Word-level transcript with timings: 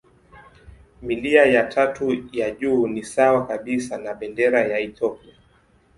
Milia 1.01 1.45
ya 1.45 1.63
tatu 1.63 2.23
ya 2.31 2.51
juu 2.51 2.87
ni 2.87 3.03
sawa 3.03 3.47
kabisa 3.47 3.97
na 3.97 4.13
bendera 4.13 4.61
ya 4.67 4.79
Ethiopia. 4.79 5.33